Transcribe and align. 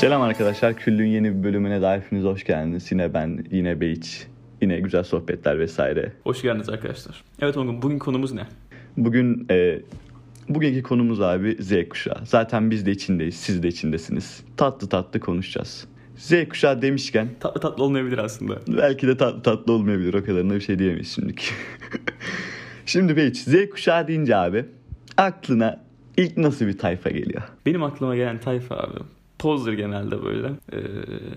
Selam 0.00 0.22
arkadaşlar. 0.22 0.74
Küllü'nün 0.74 1.08
yeni 1.08 1.38
bir 1.38 1.42
bölümüne 1.42 1.82
daha 1.82 1.96
hepiniz 1.96 2.24
hoş 2.24 2.44
geldiniz. 2.44 2.92
Yine 2.92 3.14
ben, 3.14 3.44
yine 3.50 3.80
Beyiç. 3.80 4.26
Yine 4.60 4.80
güzel 4.80 5.02
sohbetler 5.02 5.58
vesaire. 5.58 6.12
Hoş 6.24 6.42
geldiniz 6.42 6.68
arkadaşlar. 6.68 7.24
Evet 7.42 7.56
Ongun 7.56 7.82
bugün 7.82 7.98
konumuz 7.98 8.32
ne? 8.32 8.46
Bugün 8.96 9.46
e, 9.50 9.78
bugünkü 10.48 10.82
konumuz 10.82 11.20
abi 11.20 11.56
Z 11.60 11.88
kuşağı. 11.88 12.20
Zaten 12.24 12.70
biz 12.70 12.86
de 12.86 12.90
içindeyiz, 12.90 13.34
siz 13.34 13.62
de 13.62 13.68
içindesiniz. 13.68 14.44
Tatlı 14.56 14.88
tatlı 14.88 15.20
konuşacağız. 15.20 15.86
Z 16.16 16.48
kuşağı 16.48 16.82
demişken 16.82 17.28
Tatlı 17.40 17.60
tatlı 17.60 17.84
olmayabilir 17.84 18.18
aslında. 18.18 18.58
belki 18.68 19.06
de 19.06 19.16
tatlı 19.16 19.42
tatlı 19.42 19.72
olmayabilir. 19.72 20.14
O 20.14 20.24
kadarına 20.24 20.54
bir 20.54 20.60
şey 20.60 20.78
diyemeyiz 20.78 21.14
şimdiki. 21.14 21.44
Şimdi 22.86 23.16
Beyiç, 23.16 23.36
Z 23.36 23.70
kuşağı 23.70 24.08
deyince 24.08 24.36
abi 24.36 24.64
aklına 25.16 25.80
ilk 26.16 26.36
nasıl 26.36 26.66
bir 26.66 26.78
tayfa 26.78 27.10
geliyor? 27.10 27.42
Benim 27.66 27.82
aklıma 27.82 28.16
gelen 28.16 28.40
tayfa 28.40 28.76
abi. 28.76 29.19
Tozdur 29.40 29.72
genelde 29.72 30.24
böyle. 30.24 30.48
Ee, 30.72 30.78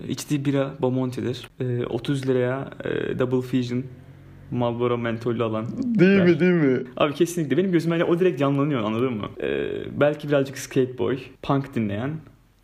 içtiği 0.08 0.44
bira 0.44 0.74
Bomonti'dir. 0.80 1.48
Ee, 1.60 1.86
30 1.86 2.28
liraya 2.28 2.70
e, 2.84 3.18
Double 3.18 3.40
Fusion 3.40 3.84
Marlboro 4.50 4.98
mentollü 4.98 5.42
alan. 5.42 5.66
Değil 5.82 6.18
Ver. 6.18 6.26
mi 6.26 6.40
değil 6.40 6.52
mi? 6.52 6.82
Abi 6.96 7.14
kesinlikle 7.14 7.56
benim 7.56 7.72
gözüme 7.72 8.04
o 8.04 8.20
direkt 8.20 8.40
canlanıyor 8.40 8.82
anladın 8.82 9.12
mı? 9.12 9.28
Ee, 9.42 9.68
belki 10.00 10.28
birazcık 10.28 10.58
skateboy, 10.58 11.18
punk 11.42 11.74
dinleyen. 11.74 12.10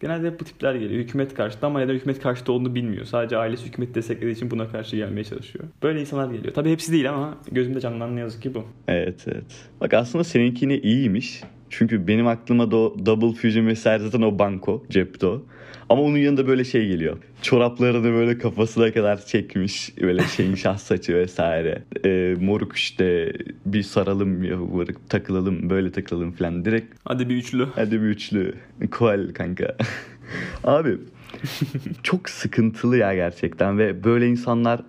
Genelde 0.01 0.27
hep 0.27 0.41
bu 0.41 0.45
tipler 0.45 0.75
geliyor. 0.75 1.01
Hükümet 1.03 1.35
karşıtı 1.35 1.67
ama 1.67 1.79
neden 1.79 1.95
hükümet 1.95 2.21
karşıtı 2.21 2.53
olduğunu 2.53 2.75
bilmiyor. 2.75 3.05
Sadece 3.05 3.37
ailesi 3.37 3.67
hükümeti 3.67 3.95
desteklediği 3.95 4.35
için 4.35 4.51
buna 4.51 4.69
karşı 4.69 4.97
gelmeye 4.97 5.25
çalışıyor. 5.25 5.65
Böyle 5.83 6.01
insanlar 6.01 6.33
geliyor. 6.35 6.55
Tabii 6.55 6.71
hepsi 6.71 6.93
değil 6.93 7.11
ama 7.11 7.39
gözümde 7.53 7.81
canlanan 7.81 8.17
ne 8.17 8.21
yazık 8.21 8.43
ki 8.43 8.55
bu. 8.55 8.65
Evet 8.89 9.25
evet. 9.27 9.69
Bak 9.81 9.95
aslında 9.95 10.25
seninki 10.25 10.65
yine 10.65 10.79
iyiymiş. 10.79 11.43
Çünkü 11.71 12.07
benim 12.07 12.27
aklıma 12.27 12.71
da 12.71 12.77
o 12.77 12.97
Double 13.07 13.33
Fusion 13.41 13.67
vesaire 13.67 14.03
zaten 14.03 14.23
o 14.23 14.39
banko 14.39 14.85
cepte 14.91 15.27
o. 15.27 15.43
Ama 15.89 16.03
onun 16.03 16.17
yanında 16.17 16.47
böyle 16.47 16.65
şey 16.65 16.89
geliyor. 16.89 17.17
Çoraplarını 17.43 18.13
böyle 18.13 18.39
kafasına 18.39 18.93
kadar 18.93 19.27
çekmiş. 19.27 19.93
Böyle 20.01 20.23
şeyin 20.23 20.55
şah 20.65 20.79
saçı 20.79 21.15
vesaire. 21.15 21.83
Ee, 22.05 22.37
moruk 22.41 22.77
işte 22.77 23.33
bir 23.67 23.83
saralım 23.83 24.45
ya 24.45 24.57
moruk, 24.57 25.11
takılalım 25.11 25.71
böyle 25.71 25.93
takılalım 25.93 26.33
falan. 26.33 26.65
Direkt 26.65 26.95
Hadi 27.05 27.29
bir 27.29 27.35
üçlü. 27.37 27.67
hadi 27.75 28.03
bir 28.03 28.07
üçlü. 28.07 28.55
Koal 28.91 29.29
kanka. 29.35 29.77
Abi 30.65 30.99
çok 32.03 32.29
sıkıntılı 32.31 32.97
ya 32.97 33.15
gerçekten 33.15 33.79
ve 33.79 34.05
böyle 34.05 34.27
insanlar 34.27 34.81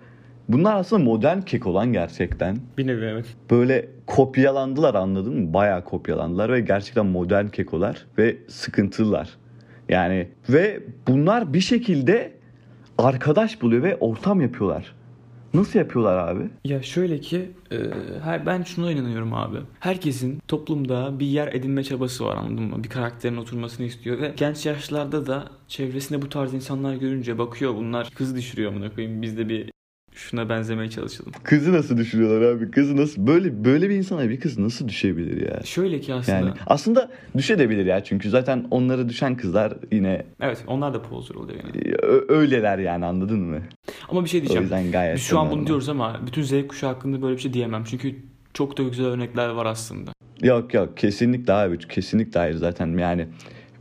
bunlar 0.52 0.76
aslında 0.76 1.04
modern 1.04 1.40
kek 1.40 1.66
olan 1.66 1.92
gerçekten 1.92 2.58
Bir 2.78 2.86
nevi 2.86 3.04
evet. 3.04 3.26
böyle 3.50 3.88
kopyalandılar 4.06 4.94
anladın 4.94 5.40
mı? 5.40 5.54
Bayağı 5.54 5.84
kopyalandılar 5.84 6.52
ve 6.52 6.60
gerçekten 6.60 7.06
modern 7.06 7.46
kekolar 7.46 8.06
ve 8.18 8.36
sıkıntılılar. 8.48 9.28
Yani 9.88 10.28
ve 10.48 10.80
bunlar 11.08 11.54
bir 11.54 11.60
şekilde 11.60 12.32
arkadaş 12.98 13.62
buluyor 13.62 13.82
ve 13.82 13.96
ortam 13.96 14.40
yapıyorlar. 14.40 14.94
Nasıl 15.54 15.78
yapıyorlar 15.78 16.28
abi? 16.28 16.50
Ya 16.64 16.82
şöyle 16.82 17.20
ki 17.20 17.50
e, 17.72 17.76
her 18.24 18.46
ben 18.46 18.62
şuna 18.62 18.92
inanıyorum 18.92 19.34
abi. 19.34 19.58
Herkesin 19.80 20.38
toplumda 20.48 21.20
bir 21.20 21.26
yer 21.26 21.48
edinme 21.52 21.84
çabası 21.84 22.24
var 22.24 22.36
anladın 22.36 22.64
mı? 22.64 22.84
Bir 22.84 22.88
karakterin 22.88 23.36
oturmasını 23.36 23.86
istiyor 23.86 24.20
ve 24.20 24.32
genç 24.36 24.66
yaşlarda 24.66 25.26
da 25.26 25.44
çevresinde 25.68 26.22
bu 26.22 26.28
tarz 26.28 26.54
insanlar 26.54 26.94
görünce 26.94 27.38
bakıyor 27.38 27.74
bunlar 27.74 28.10
kız 28.14 28.36
düşürüyor 28.36 28.72
amına 28.72 28.94
koyayım. 28.94 29.22
Biz 29.22 29.38
de 29.38 29.48
bir 29.48 29.72
şuna 30.14 30.48
benzemeye 30.48 30.90
çalışalım. 30.90 31.32
Kızı 31.42 31.72
nasıl 31.72 31.96
düşürüyorlar 31.96 32.52
abi? 32.52 32.70
Kızı 32.70 32.96
nasıl 32.96 33.26
böyle 33.26 33.64
böyle 33.64 33.90
bir 33.90 33.94
insana 33.94 34.28
bir 34.28 34.40
kız 34.40 34.58
nasıl 34.58 34.88
düşebilir 34.88 35.46
ya? 35.50 35.60
Şöyle 35.64 36.00
ki 36.00 36.14
aslında 36.14 36.38
Yani 36.38 36.50
aslında 36.66 37.10
düşebilir 37.36 37.86
ya 37.86 38.04
çünkü 38.04 38.30
zaten 38.30 38.66
onlara 38.70 39.08
düşen 39.08 39.36
kızlar 39.36 39.72
yine 39.92 40.22
evet 40.40 40.64
onlar 40.66 40.94
da 40.94 41.02
poser 41.02 41.34
oluyor 41.34 41.58
yani. 41.64 41.94
ö- 42.02 42.34
öyleler 42.34 42.78
yani 42.78 43.04
anladın 43.04 43.40
mı? 43.40 43.58
Ama 44.08 44.24
bir 44.24 44.28
şey 44.28 44.38
O 44.38 44.42
diyeceğim. 44.42 44.62
yüzden 44.62 44.90
gayet 44.92 45.16
Biz 45.16 45.22
şu 45.22 45.38
an 45.38 45.50
bunu 45.50 45.66
diyoruz 45.66 45.88
ama 45.88 46.20
bütün 46.26 46.42
Z 46.42 46.52
kuşağı 46.68 46.92
hakkında 46.94 47.22
böyle 47.22 47.36
bir 47.36 47.40
şey 47.42 47.52
diyemem. 47.52 47.84
Çünkü 47.84 48.16
çok 48.54 48.78
da 48.78 48.82
güzel 48.82 49.06
örnekler 49.06 49.48
var 49.48 49.66
aslında. 49.66 50.10
Yok 50.42 50.74
yok 50.74 50.96
kesinlikle 50.96 51.52
abi 51.52 51.78
kesinlikle 51.78 52.40
hayır 52.40 52.54
zaten 52.54 52.98
yani 52.98 53.28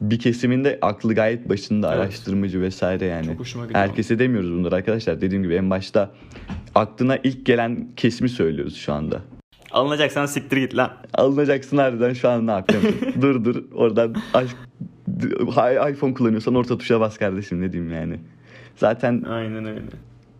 bir 0.02 0.20
kesiminde 0.20 0.80
aklı 0.82 1.16
gayet 1.16 1.50
başında 1.50 1.94
Evet. 1.96 2.04
araştırmacı 2.06 2.62
vesaire 2.62 3.06
yani. 3.06 3.26
Çok 3.26 3.40
hoşuma 3.40 3.66
gidiyor. 3.66 3.80
Herkese 3.80 4.20
demiyoruz 4.20 4.52
bunları 4.52 4.76
arkadaşlar 4.76 5.22
dediğim 5.22 5.44
gibi 5.44 5.54
en 5.56 5.70
başta 5.70 6.12
aklına 6.76 7.18
ilk 7.18 7.46
gelen 7.46 7.88
kesimi 7.98 8.30
söylüyoruz 8.30 8.76
şu 8.76 8.94
anda. 8.94 9.22
Alınacaksan 9.72 10.26
siktir 10.26 10.58
git 10.58 10.78
lan. 10.78 10.92
Alınacaksın 11.14 11.78
harbiden 11.78 12.14
şu 12.14 12.30
an 12.30 12.48
ne 12.48 12.52
yapıyorsun? 12.52 12.96
dur 13.22 13.46
dur 13.46 13.64
oradan 13.74 14.16
aşk, 14.34 14.56
iPhone 15.92 16.14
kullanıyorsan 16.14 16.56
orta 16.56 16.78
tuşa 16.78 17.00
bas 17.00 17.18
kardeşim 17.18 17.62
ne 17.62 17.72
diyeyim 17.74 17.94
yani. 17.94 18.20
Zaten 18.76 19.22
Aynen 19.30 19.66
öyle. 19.66 19.82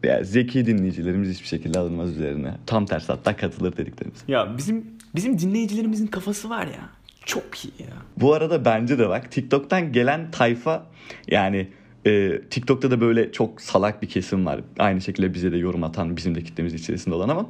ya, 0.04 0.24
zeki 0.24 0.66
dinleyicilerimiz 0.66 1.30
hiçbir 1.30 1.48
şekilde 1.48 1.80
alınmaz 1.80 2.10
üzerine. 2.12 2.54
Tam 2.66 2.86
tersi 2.86 3.08
hatta 3.08 3.36
katılır 3.36 3.78
dediklerimiz. 3.78 4.20
Ya 4.28 4.54
bizim 4.58 4.86
bizim 5.16 5.40
dinleyicilerimizin 5.40 6.08
kafası 6.08 6.50
var 6.50 6.66
ya. 6.66 6.90
Çok 7.26 7.66
iyi 7.66 7.74
ya. 7.80 7.96
Bu 8.18 8.34
arada 8.34 8.66
bence 8.66 9.00
de 9.00 9.10
bak 9.10 9.32
TikTok'tan 9.32 9.92
gelen 9.92 10.32
tayfa 10.32 10.88
yani 11.28 11.68
e, 12.06 12.42
TikTok'ta 12.50 12.92
da 12.92 13.02
böyle 13.02 13.32
çok 13.32 13.62
salak 13.62 14.02
bir 14.02 14.10
kesim 14.10 14.46
var. 14.46 14.62
Aynı 14.80 15.02
şekilde 15.02 15.34
bize 15.34 15.52
de 15.52 15.58
yorum 15.58 15.84
atan 15.84 16.18
bizim 16.18 16.36
de 16.36 16.44
kitlemiz 16.44 16.74
içerisinde 16.74 17.16
olan 17.16 17.30
ama 17.30 17.50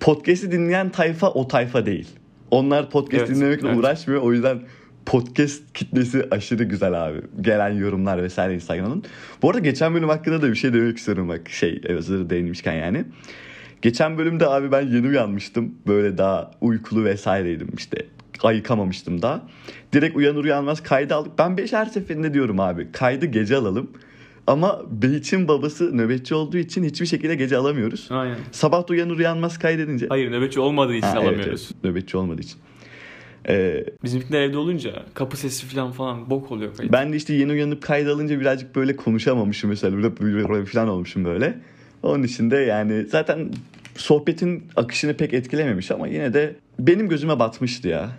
podcast'i 0.00 0.52
dinleyen 0.52 0.90
tayfa 0.90 1.30
o 1.30 1.48
tayfa 1.48 1.86
değil. 1.86 2.08
Onlar 2.50 2.90
podcast 2.90 3.24
Evet, 3.26 3.36
dinlemekle 3.36 3.68
evet. 3.68 3.78
uğraşmıyor. 3.78 4.22
O 4.22 4.32
yüzden 4.32 4.60
podcast 5.06 5.72
kitlesi 5.74 6.26
aşırı 6.30 6.64
güzel 6.64 7.08
abi. 7.08 7.20
Gelen 7.40 7.70
yorumlar 7.70 8.22
vesaire 8.22 8.54
Instagram'ın. 8.54 9.04
Bu 9.42 9.48
arada 9.50 9.58
geçen 9.58 9.94
bölüm 9.94 10.08
hakkında 10.08 10.42
da 10.42 10.50
bir 10.50 10.54
şey 10.54 10.72
demek 10.72 10.98
istiyorum 10.98 11.28
bak 11.28 11.48
şey 11.48 11.82
hazır 11.82 12.30
değinmişken 12.30 12.74
yani. 12.74 13.04
Geçen 13.82 14.18
bölümde 14.18 14.46
abi 14.46 14.72
ben 14.72 14.80
yeni 14.80 15.08
uyanmıştım. 15.08 15.74
Böyle 15.86 16.18
daha 16.18 16.50
uykulu 16.60 17.04
vesaireydim 17.04 17.68
işte. 17.76 18.06
Ayıkamamıştım 18.42 19.22
daha. 19.22 19.42
Direkt 19.92 20.16
uyanır 20.16 20.44
uyanmaz 20.44 20.82
kaydı 20.82 21.14
aldık. 21.14 21.32
Ben 21.38 21.56
beş 21.56 21.72
her 21.72 21.86
seferinde 21.86 22.34
diyorum 22.34 22.60
abi 22.60 22.92
kaydı 22.92 23.26
gece 23.26 23.56
alalım. 23.56 23.90
Ama 24.46 24.82
Beyç'in 24.90 25.48
babası 25.48 25.96
nöbetçi 25.96 26.34
olduğu 26.34 26.56
için 26.56 26.84
hiçbir 26.84 27.06
şekilde 27.06 27.34
gece 27.34 27.56
alamıyoruz. 27.56 28.06
Aynen. 28.10 28.36
Sabah 28.52 28.88
da 28.88 28.92
uyanır 28.92 29.18
uyanmaz 29.18 29.58
kaydedince. 29.58 30.06
Hayır 30.08 30.30
nöbetçi 30.32 30.60
olmadığı 30.60 30.94
için 30.94 31.06
Ha, 31.06 31.14
evet, 31.18 31.28
alamıyoruz. 31.28 31.68
evet, 31.74 31.84
nöbetçi 31.84 32.16
olmadığı 32.16 32.40
için. 32.40 32.56
Ee, 33.48 33.84
Bizimkiler 34.04 34.40
evde 34.42 34.58
olunca 34.58 35.02
kapı 35.14 35.36
sesi 35.36 35.66
falan 35.66 35.92
falan 35.92 36.30
bok 36.30 36.52
oluyor 36.52 36.76
kayıt. 36.76 36.92
ben 36.92 37.12
de 37.12 37.16
işte 37.16 37.34
yeni 37.34 37.52
uyanıp 37.52 37.82
kaydı 37.82 38.12
alınca 38.14 38.40
birazcık 38.40 38.76
böyle 38.76 38.96
konuşamamışım 38.96 39.70
mesela. 39.70 40.10
Falan 40.72 40.88
olmuşum 40.88 41.24
böyle. 41.24 41.58
Onun 42.02 42.22
için 42.22 42.50
de 42.50 42.56
yani 42.56 43.06
zaten 43.06 43.50
sohbetin 43.96 44.64
akışını 44.76 45.14
pek 45.14 45.34
etkilememiş 45.34 45.90
ama 45.90 46.08
yine 46.08 46.34
de 46.34 46.56
benim 46.78 47.08
gözüme 47.08 47.38
batmıştı 47.38 47.88
ya. 47.88 48.10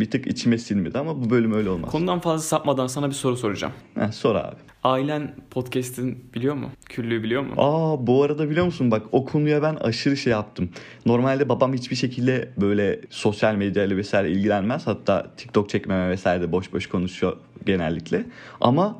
Bir 0.00 0.10
tık 0.10 0.26
içime 0.26 0.58
silmedi 0.58 0.98
ama 0.98 1.24
bu 1.24 1.30
bölüm 1.30 1.52
öyle 1.52 1.70
olmaz. 1.70 1.90
Konudan 1.90 2.20
fazla 2.20 2.42
sapmadan 2.42 2.86
sana 2.86 3.08
bir 3.08 3.14
soru 3.14 3.36
soracağım. 3.36 3.72
Heh, 3.94 4.12
sor 4.12 4.34
abi. 4.34 4.56
Ailen 4.84 5.34
podcast'in 5.50 6.24
biliyor 6.34 6.54
mu? 6.54 6.70
Küllüğü 6.88 7.22
biliyor 7.22 7.42
mu? 7.42 7.52
Aa 7.56 8.06
bu 8.06 8.22
arada 8.22 8.50
biliyor 8.50 8.66
musun 8.66 8.90
bak 8.90 9.02
o 9.12 9.24
konuya 9.24 9.62
ben 9.62 9.74
aşırı 9.74 10.16
şey 10.16 10.30
yaptım. 10.30 10.70
Normalde 11.06 11.48
babam 11.48 11.72
hiçbir 11.74 11.96
şekilde 11.96 12.50
böyle 12.60 13.00
sosyal 13.10 13.54
medyayla 13.54 13.96
vesaire 13.96 14.30
ilgilenmez. 14.30 14.86
Hatta 14.86 15.30
TikTok 15.36 15.68
çekmeme 15.68 16.10
vesaire 16.10 16.42
de 16.42 16.52
boş 16.52 16.72
boş 16.72 16.86
konuşuyor 16.86 17.36
genellikle. 17.66 18.24
Ama 18.60 18.98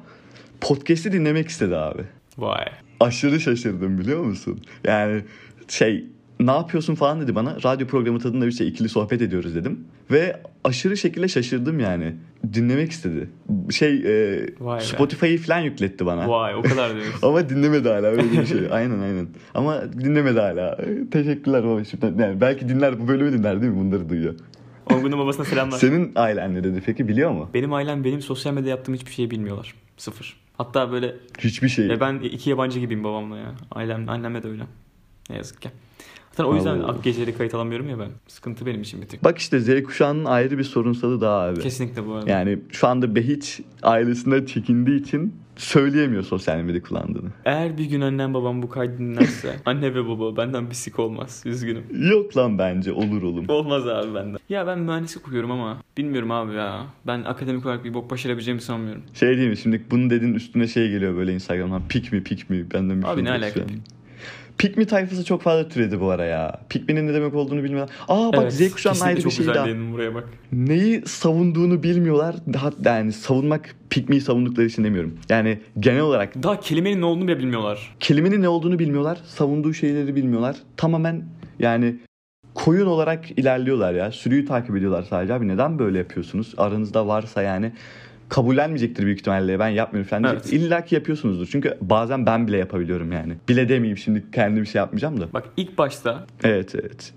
podcast'i 0.60 1.12
dinlemek 1.12 1.48
istedi 1.48 1.76
abi. 1.76 2.02
Vay. 2.38 2.64
Aşırı 3.00 3.40
şaşırdım 3.40 3.98
biliyor 3.98 4.24
musun? 4.24 4.60
Yani 4.84 5.22
şey 5.68 6.04
ne 6.40 6.50
yapıyorsun 6.50 6.94
falan 6.94 7.20
dedi 7.20 7.34
bana. 7.34 7.56
Radyo 7.64 7.86
programı 7.86 8.18
tadında 8.20 8.46
bir 8.46 8.52
şey 8.52 8.68
ikili 8.68 8.88
sohbet 8.88 9.22
ediyoruz 9.22 9.54
dedim. 9.54 9.84
Ve 10.10 10.40
aşırı 10.64 10.96
şekilde 10.96 11.28
şaşırdım 11.28 11.80
yani. 11.80 12.14
Dinlemek 12.54 12.90
istedi. 12.90 13.30
Şey 13.70 13.94
e, 13.96 14.46
Vay. 14.60 14.80
Spotify'ı 14.80 15.38
falan 15.38 15.58
yükletti 15.60 16.06
bana. 16.06 16.28
Vay 16.28 16.54
o 16.54 16.62
kadar 16.62 16.94
diyorsun. 17.00 17.28
Ama 17.28 17.48
dinlemedi 17.48 17.88
hala 17.88 18.06
öyle 18.06 18.32
bir 18.32 18.46
şey. 18.46 18.58
aynen 18.70 19.00
aynen. 19.00 19.28
Ama 19.54 19.92
dinlemedi 19.92 20.40
hala. 20.40 20.78
Teşekkürler 21.10 21.64
baba 21.64 21.84
şimdiden. 21.84 22.18
Yani 22.28 22.40
belki 22.40 22.68
dinler 22.68 23.00
bu 23.00 23.08
bölümü 23.08 23.32
dinler 23.32 23.60
değil 23.62 23.72
mi? 23.72 23.78
Bunları 23.80 24.08
duyuyor. 24.08 24.34
Ongun'un 24.92 25.18
babasına 25.18 25.44
selamlar. 25.44 25.78
Senin 25.78 26.12
ailen 26.16 26.54
ne 26.54 26.64
dedi 26.64 26.82
peki 26.86 27.08
biliyor 27.08 27.30
mu? 27.30 27.50
Benim 27.54 27.72
ailem 27.72 28.04
benim 28.04 28.20
sosyal 28.22 28.52
medya 28.54 28.70
yaptığım 28.70 28.94
hiçbir 28.94 29.10
şeyi 29.12 29.30
bilmiyorlar. 29.30 29.74
Sıfır. 29.96 30.36
Hatta 30.58 30.92
böyle 30.92 31.14
Hiçbir 31.38 31.68
şey. 31.68 31.86
ya 31.86 32.00
ben 32.00 32.18
iki 32.18 32.50
yabancı 32.50 32.80
gibiyim 32.80 33.04
babamla 33.04 33.38
ya. 33.38 33.54
Ailem, 33.70 34.08
annemle 34.08 34.42
de 34.42 34.48
öyle. 34.48 34.62
Ne 35.30 35.36
yazık 35.36 35.62
ki. 35.62 35.68
Zaten 36.32 36.50
o 36.50 36.54
yüzden 36.54 36.78
Allah. 36.78 36.96
geceleri 37.02 37.36
kayıt 37.36 37.54
alamıyorum 37.54 37.88
ya 37.88 37.98
ben. 37.98 38.08
Sıkıntı 38.28 38.66
benim 38.66 38.82
için 38.82 39.02
bir 39.02 39.06
tık. 39.08 39.24
Bak 39.24 39.38
işte 39.38 39.60
Z 39.60 39.82
kuşağının 39.82 40.24
ayrı 40.24 40.58
bir 40.58 40.64
sorunsalı 40.64 41.20
daha 41.20 41.40
abi. 41.40 41.60
Kesinlikle 41.60 42.06
bu 42.06 42.14
arada. 42.14 42.30
Yani 42.30 42.58
şu 42.70 42.88
anda 42.88 43.14
Behiç 43.14 43.60
ailesinden 43.82 44.44
çekindiği 44.44 45.00
için 45.00 45.34
söyleyemiyor 45.56 46.22
sosyal 46.22 46.58
medya 46.58 46.82
kullandığını. 46.82 47.28
Eğer 47.44 47.78
bir 47.78 47.84
gün 47.84 48.00
annem 48.00 48.34
babam 48.34 48.62
bu 48.62 48.68
kaydı 48.68 48.98
dinlerse 48.98 49.56
anne 49.66 49.94
ve 49.94 50.08
baba 50.08 50.36
benden 50.36 50.70
bir 50.70 50.74
sik 50.74 50.98
olmaz. 50.98 51.42
Üzgünüm. 51.46 51.84
Yok 52.10 52.36
lan 52.36 52.58
bence 52.58 52.92
olur 52.92 53.22
oğlum. 53.22 53.44
Olmaz 53.48 53.88
abi 53.88 54.14
benden. 54.14 54.38
Ya 54.48 54.66
ben 54.66 54.78
mühendislik 54.78 55.28
okuyorum 55.28 55.50
ama 55.50 55.78
bilmiyorum 55.98 56.30
abi 56.30 56.54
ya. 56.54 56.86
Ben 57.06 57.22
akademik 57.24 57.66
olarak 57.66 57.84
bir 57.84 57.94
bok 57.94 58.10
başarabileceğimi 58.10 58.60
sanmıyorum. 58.60 59.02
Şey 59.14 59.48
mi 59.48 59.56
şimdi 59.56 59.82
bunu 59.90 60.10
dedin 60.10 60.34
üstüne 60.34 60.66
şey 60.66 60.90
geliyor 60.90 61.16
böyle 61.16 61.34
Instagram'dan 61.34 61.82
pik 61.88 62.12
mi 62.12 62.22
pik 62.24 62.50
mi 62.50 62.66
benden 62.74 63.02
bir 63.02 63.06
Abi 63.06 63.14
şey 63.14 63.24
ne 63.24 63.30
alaka 63.30 63.60
an. 64.62 64.68
Pik 64.68 64.76
mi 64.76 64.86
tayfası 64.86 65.24
çok 65.24 65.42
fazla 65.42 65.68
türedi 65.68 66.00
bu 66.00 66.10
ara 66.10 66.24
ya. 66.24 66.60
Pikmi'nin 66.68 67.06
ne 67.06 67.14
demek 67.14 67.34
olduğunu 67.34 67.64
bilmiyorlar. 67.64 67.94
Aa 68.08 68.32
bak 68.32 68.52
Z 68.52 68.70
kuşağının 68.70 68.94
kesinlikle 68.94 69.16
ayrı 69.16 69.24
bir 69.24 69.30
şey 69.30 69.46
daha. 69.46 69.92
buraya 69.92 70.14
bak. 70.14 70.28
Neyi 70.52 71.02
savunduğunu 71.06 71.82
bilmiyorlar. 71.82 72.36
Daha 72.52 72.70
yani 72.84 73.12
savunmak 73.12 73.74
Pikmi'yi 73.90 74.20
savundukları 74.20 74.66
için 74.66 74.84
demiyorum. 74.84 75.18
Yani 75.28 75.60
genel 75.80 76.00
olarak 76.00 76.42
Daha 76.42 76.60
kelimenin 76.60 77.00
ne 77.00 77.04
olduğunu 77.04 77.28
bile 77.28 77.38
bilmiyorlar. 77.38 77.96
kelimenin 78.00 78.42
ne 78.42 78.48
olduğunu 78.48 78.78
bilmiyorlar. 78.78 79.18
Savunduğu 79.26 79.74
şeyleri 79.74 80.16
bilmiyorlar. 80.16 80.56
Tamamen 80.76 81.22
yani 81.58 81.96
koyun 82.54 82.86
olarak 82.86 83.30
ilerliyorlar 83.38 83.94
ya. 83.94 84.12
Sürüyü 84.12 84.44
takip 84.44 84.76
ediyorlar 84.76 85.02
sadece 85.10 85.34
abi. 85.34 85.48
Neden 85.48 85.78
böyle 85.78 85.98
yapıyorsunuz? 85.98 86.54
Aranızda 86.56 87.06
varsa 87.06 87.42
yani 87.42 87.72
kabullenmeyecektir 88.32 89.04
büyük 89.06 89.20
ihtimalle. 89.20 89.58
Ben 89.58 89.68
yapmıyorum 89.68 90.10
falan 90.10 90.24
Evet. 90.24 90.32
diyecektir. 90.44 90.66
İlla 90.66 90.84
ki 90.84 90.94
yapıyorsunuzdur. 90.94 91.46
Çünkü 91.46 91.78
bazen 91.80 92.26
ben 92.26 92.46
bile 92.46 92.56
yapabiliyorum 92.56 93.12
yani. 93.12 93.36
Bile 93.48 93.68
demeyeyim 93.68 93.98
şimdi 93.98 94.24
kendim 94.32 94.62
bir 94.62 94.68
şey 94.68 94.78
yapmayacağım 94.78 95.20
da. 95.20 95.32
Bak 95.32 95.44
ilk 95.56 95.78
başta 95.78 96.26
Evet 96.44 96.74
evet. 96.74 97.12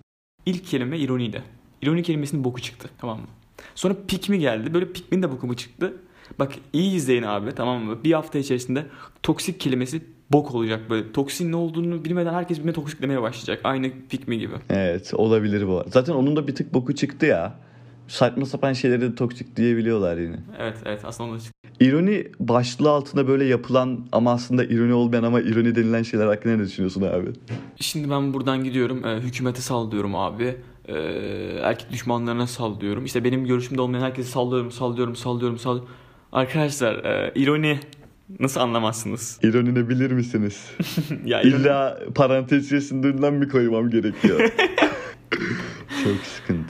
ilk 0.45 0.65
kelime 0.65 0.99
ironiydi. 0.99 1.43
İroni 1.81 2.03
kelimesinin 2.03 2.43
boku 2.43 2.61
çıktı 2.61 2.89
tamam 2.97 3.19
mı? 3.19 3.27
Sonra 3.75 3.95
pikmi 4.07 4.39
geldi. 4.39 4.73
Böyle 4.73 4.91
pikmin 4.91 5.23
de 5.23 5.31
boku 5.31 5.47
mu 5.47 5.55
çıktı? 5.55 5.93
Bak 6.39 6.51
iyi 6.73 6.95
izleyin 6.95 7.23
abi 7.23 7.51
tamam 7.51 7.83
mı? 7.83 8.03
Bir 8.03 8.11
hafta 8.11 8.39
içerisinde 8.39 8.85
toksik 9.23 9.59
kelimesi 9.59 10.01
bok 10.31 10.55
olacak 10.55 10.89
böyle. 10.89 11.11
Toksin 11.11 11.51
ne 11.51 11.55
olduğunu 11.55 12.05
bilmeden 12.05 12.33
herkes 12.33 12.57
birbirine 12.57 12.73
toksik 12.73 13.01
demeye 13.01 13.21
başlayacak. 13.21 13.59
Aynı 13.63 13.91
pikmi 14.09 14.39
gibi. 14.39 14.53
Evet 14.69 15.13
olabilir 15.13 15.67
bu. 15.67 15.83
Zaten 15.87 16.13
onun 16.13 16.35
da 16.35 16.47
bir 16.47 16.55
tık 16.55 16.73
boku 16.73 16.95
çıktı 16.95 17.25
ya. 17.25 17.53
Saçma 18.07 18.45
sapan 18.45 18.73
şeyleri 18.73 19.01
de 19.01 19.15
toksik 19.15 19.55
diyebiliyorlar 19.55 20.17
yine. 20.17 20.35
Evet 20.59 20.77
evet 20.85 21.01
aslında 21.05 21.39
çıktı. 21.39 21.53
İroni 21.79 22.27
başlığı 22.39 22.89
altında 22.89 23.27
böyle 23.27 23.45
yapılan 23.45 23.99
ama 24.11 24.31
aslında 24.31 24.63
ironi 24.65 24.93
olmayan 24.93 25.23
ama 25.23 25.41
ironi 25.41 25.75
denilen 25.75 26.03
şeyler 26.03 26.27
hakkında 26.27 26.55
ne 26.57 26.63
düşünüyorsun 26.63 27.01
abi? 27.01 27.27
Şimdi 27.79 28.09
ben 28.09 28.33
buradan 28.33 28.63
gidiyorum. 28.63 29.05
E, 29.05 29.19
hükümete 29.19 29.61
sallıyorum 29.61 30.15
abi. 30.15 30.55
E, 30.87 30.93
erkek 31.61 31.91
düşmanlarına 31.91 32.47
sallıyorum. 32.47 33.05
İşte 33.05 33.23
benim 33.23 33.45
görüşümde 33.45 33.81
olmayan 33.81 34.01
herkese 34.03 34.29
sallıyorum, 34.29 34.71
sallıyorum, 34.71 35.15
sallıyorum, 35.15 35.57
sallıyorum. 35.57 35.89
Arkadaşlar 36.31 36.95
e, 37.05 37.31
ironi 37.35 37.79
nasıl 38.39 38.59
anlamazsınız? 38.61 39.39
İroni 39.43 39.75
ne 39.75 39.89
bilir 39.89 40.11
misiniz? 40.11 40.65
ya 41.25 41.41
ironi- 41.43 41.47
İlla 41.61 41.99
parantez 42.15 42.65
içerisinden 42.65 43.33
mi 43.33 43.47
koymam 43.49 43.89
gerekiyor? 43.89 44.39
Çok 46.03 46.15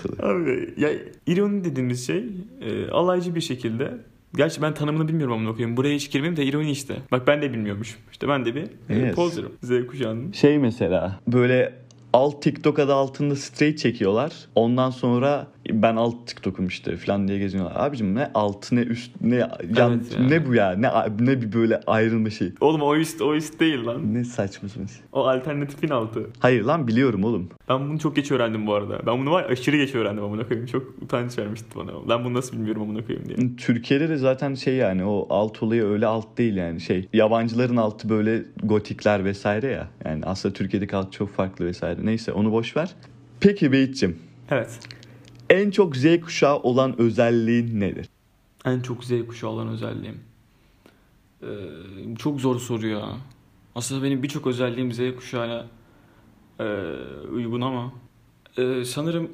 sıkıntılı. 0.07 0.27
Abi 0.29 0.73
ya 0.77 0.89
ironi 1.27 1.63
dediğimiz 1.63 2.07
şey 2.07 2.23
e, 2.61 2.87
alaycı 2.89 3.35
bir 3.35 3.41
şekilde 3.41 3.93
Gerçi 4.35 4.61
ben 4.61 4.73
tanımını 4.73 5.07
bilmiyorum 5.07 5.33
ama 5.33 5.49
okuyayım. 5.49 5.77
Buraya 5.77 5.95
hiç 5.95 6.11
girmeyeyim 6.11 6.37
de 6.37 6.45
ironi 6.45 6.71
işte. 6.71 6.95
Bak 7.11 7.27
ben 7.27 7.41
de 7.41 7.53
bilmiyormuşum. 7.53 7.99
İşte 8.11 8.27
ben 8.27 8.45
de 8.45 8.55
bir 8.55 8.63
e, 8.89 8.95
Yes. 8.99 9.15
poser'ım. 9.15 9.51
Z 9.63 9.87
kuşağının. 9.87 10.31
Şey 10.31 10.57
mesela 10.59 11.19
böyle 11.27 11.73
alt 12.13 12.41
TikTok 12.41 12.79
adı 12.79 12.93
altında 12.93 13.35
straight 13.35 13.77
çekiyorlar. 13.79 14.33
Ondan 14.55 14.89
sonra 14.89 15.47
ben 15.71 15.95
alt 15.95 16.27
TikTok'um 16.27 16.67
işte 16.67 16.97
falan 16.97 17.27
diye 17.27 17.39
geziyorlar. 17.39 17.73
Abicim 17.75 18.15
ne 18.15 18.31
alt 18.33 18.71
ne 18.71 18.81
üst 18.81 19.11
ne 19.21 19.35
yan 19.35 19.49
ya. 19.77 20.27
ne 20.27 20.47
bu 20.47 20.55
ya 20.55 20.71
ne 20.71 20.89
ne 21.19 21.41
bir 21.41 21.53
böyle 21.53 21.81
ayrılma 21.87 22.29
şey. 22.29 22.53
Oğlum 22.61 22.81
o 22.81 22.95
üst 22.95 23.21
o 23.21 23.35
üst 23.35 23.59
değil 23.59 23.85
lan. 23.85 24.13
Ne 24.13 24.23
saçma 24.23 24.69
sapan 24.69 24.85
şey. 24.85 24.97
O 25.13 25.27
alternatifin 25.27 25.89
altı. 25.89 26.27
Hayır 26.39 26.63
lan 26.63 26.87
biliyorum 26.87 27.23
oğlum. 27.23 27.49
Ben 27.69 27.89
bunu 27.89 27.99
çok 27.99 28.15
geç 28.15 28.31
öğrendim 28.31 28.67
bu 28.67 28.73
arada. 28.73 28.99
Ben 29.05 29.19
bunu 29.19 29.31
var 29.31 29.43
aşırı 29.43 29.77
geç 29.77 29.95
öğrendim 29.95 30.23
amına 30.23 30.47
koyayım. 30.47 30.67
Çok 30.67 30.83
utanç 31.01 31.37
vermişti 31.37 31.67
bana. 31.75 31.91
Ben 32.09 32.25
bunu 32.25 32.33
nasıl 32.33 32.57
bilmiyorum 32.57 32.81
amına 32.81 33.05
koyayım 33.05 33.29
diye. 33.29 33.55
Türkiye'de 33.57 34.09
de 34.09 34.17
zaten 34.17 34.55
şey 34.55 34.75
yani 34.75 35.05
o 35.05 35.27
alt 35.29 35.63
olayı 35.63 35.83
öyle 35.83 36.05
alt 36.05 36.37
değil 36.37 36.55
yani 36.55 36.81
şey. 36.81 37.09
Yabancıların 37.13 37.77
altı 37.77 38.09
böyle 38.09 38.43
gotikler 38.63 39.25
vesaire 39.25 39.67
ya. 39.67 39.87
Yani 40.05 40.25
aslında 40.25 40.53
Türkiye'deki 40.53 40.95
alt 40.95 41.13
çok 41.13 41.29
farklı 41.29 41.65
vesaire. 41.65 41.99
Neyse 42.03 42.31
onu 42.31 42.51
boş 42.51 42.77
ver. 42.77 42.95
Peki 43.39 43.71
Beyit'cim 43.71 44.17
Evet. 44.51 44.79
En 45.49 45.71
çok 45.71 45.95
Z 45.95 46.05
kuşağı 46.21 46.57
olan 46.57 47.01
özelliğin 47.01 47.79
nedir? 47.79 48.09
En 48.65 48.79
çok 48.79 49.03
Z 49.03 49.11
kuşağı 49.27 49.49
olan 49.49 49.67
özelliğim. 49.67 50.19
Ee, 51.41 51.47
çok 52.17 52.41
zor 52.41 52.59
soru 52.59 52.87
ya. 52.87 53.17
Aslında 53.75 54.03
benim 54.03 54.23
birçok 54.23 54.47
özelliğim 54.47 54.91
Z 54.91 54.99
kuşağına 55.15 55.65
e, 56.59 56.65
uygun 57.31 57.61
ama 57.61 57.93
e, 58.57 58.85
sanırım 58.85 59.31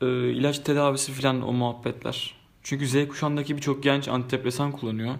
e, 0.00 0.06
ilaç 0.30 0.58
tedavisi 0.58 1.12
falan 1.12 1.42
o 1.42 1.52
muhabbetler. 1.52 2.34
Çünkü 2.62 2.86
Z 2.86 3.08
kuşağındaki 3.08 3.56
birçok 3.56 3.82
genç 3.82 4.08
antidepresan 4.08 4.72
kullanıyor. 4.72 5.14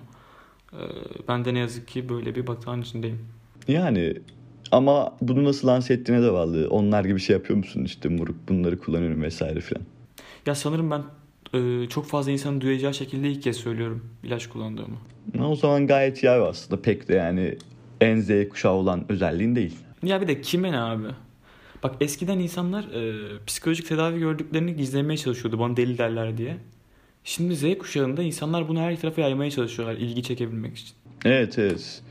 E, 0.72 0.80
ben 1.28 1.44
de 1.44 1.54
ne 1.54 1.58
yazık 1.58 1.88
ki 1.88 2.08
böyle 2.08 2.34
bir 2.34 2.46
batağın 2.46 2.82
içindeyim. 2.82 3.18
Yani 3.68 4.14
ama 4.72 5.16
bunu 5.20 5.44
nasıl 5.44 5.68
lanse 5.68 5.94
ettiğine 5.94 6.22
de 6.22 6.32
bağlı. 6.32 6.68
Onlar 6.70 7.04
gibi 7.04 7.20
şey 7.20 7.36
yapıyor 7.36 7.56
musun 7.56 7.84
işte 7.84 8.08
moruk 8.08 8.36
bunları 8.48 8.78
kullanıyorum 8.78 9.22
vesaire 9.22 9.60
filan. 9.60 9.84
Ya 10.46 10.54
sanırım 10.54 10.90
ben 10.90 11.02
e, 11.58 11.88
çok 11.88 12.06
fazla 12.06 12.32
insanın 12.32 12.60
duyacağı 12.60 12.94
şekilde 12.94 13.30
ilk 13.30 13.42
kez 13.42 13.56
söylüyorum 13.56 14.10
ilaç 14.22 14.46
kullandığımı. 14.46 14.96
O 15.44 15.56
zaman 15.56 15.86
gayet 15.86 16.22
iyi 16.22 16.30
abi 16.30 16.44
aslında 16.44 16.82
pek 16.82 17.08
de 17.08 17.14
yani 17.14 17.56
en 18.00 18.20
Z 18.20 18.48
kuşağı 18.48 18.72
olan 18.72 19.04
özelliğin 19.08 19.56
değil. 19.56 19.76
Ya 20.02 20.20
bir 20.20 20.28
de 20.28 20.40
kime 20.40 20.72
ne 20.72 20.78
abi? 20.78 21.06
Bak 21.82 21.94
eskiden 22.00 22.38
insanlar 22.38 22.84
e, 22.84 23.14
psikolojik 23.46 23.88
tedavi 23.88 24.18
gördüklerini 24.18 24.76
gizlemeye 24.76 25.16
çalışıyordu 25.16 25.58
bana 25.58 25.76
deli 25.76 25.98
derler 25.98 26.38
diye. 26.38 26.56
Şimdi 27.24 27.56
Z 27.56 27.78
kuşağında 27.78 28.22
insanlar 28.22 28.68
bunu 28.68 28.80
her 28.80 29.00
tarafa 29.00 29.20
yaymaya 29.20 29.50
çalışıyorlar 29.50 29.94
ilgi 29.96 30.22
çekebilmek 30.22 30.76
için. 30.76 30.94
Evet 31.24 31.58
evet. 31.58 32.02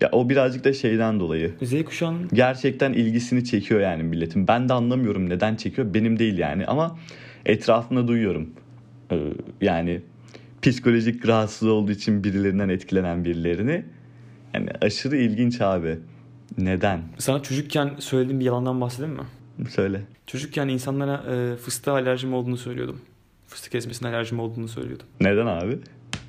Ya 0.00 0.08
o 0.12 0.28
birazcık 0.28 0.64
da 0.64 0.72
şeyden 0.72 1.20
dolayı. 1.20 1.54
Z 1.62 1.84
kuşağının 1.84 2.28
gerçekten 2.32 2.92
ilgisini 2.92 3.44
çekiyor 3.44 3.80
yani 3.80 4.02
milletin. 4.02 4.48
Ben 4.48 4.68
de 4.68 4.72
anlamıyorum 4.72 5.30
neden 5.30 5.56
çekiyor. 5.56 5.94
Benim 5.94 6.18
değil 6.18 6.38
yani 6.38 6.66
ama 6.66 6.98
etrafında 7.48 8.08
duyuyorum. 8.08 8.50
Ee, 9.12 9.32
yani 9.60 10.02
psikolojik 10.62 11.28
rahatsız 11.28 11.68
olduğu 11.68 11.92
için 11.92 12.24
birilerinden 12.24 12.68
etkilenen 12.68 13.24
birilerini. 13.24 13.84
Yani 14.54 14.70
aşırı 14.80 15.16
ilginç 15.16 15.60
abi. 15.60 15.98
Neden? 16.58 17.02
sana 17.18 17.42
çocukken 17.42 17.94
söylediğim 17.98 18.40
bir 18.40 18.44
yalandan 18.44 18.80
bahsedeyim 18.80 19.14
mi? 19.14 19.68
Söyle. 19.70 20.02
Çocukken 20.26 20.68
insanlara 20.68 21.24
e, 21.34 21.56
fıstığa 21.56 21.94
alerjim 21.94 22.34
olduğunu 22.34 22.56
söylüyordum. 22.56 23.00
Fıstık 23.46 23.74
ezmesine 23.74 24.08
alerjim 24.08 24.40
olduğunu 24.40 24.68
söylüyordum. 24.68 25.06
Neden 25.20 25.46
abi? 25.46 25.78